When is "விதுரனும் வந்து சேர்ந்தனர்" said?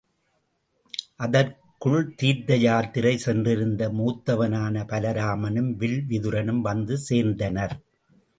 6.09-7.75